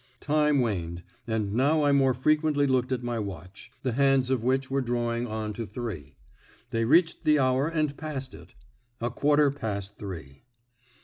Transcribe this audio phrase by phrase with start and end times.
[0.19, 4.67] Time waned, and now I more frequently looked at my watch, the hands of which
[4.71, 6.15] were drawing on to three.
[6.71, 8.55] They reached the hour and passed it.
[8.99, 10.41] A quarter past three.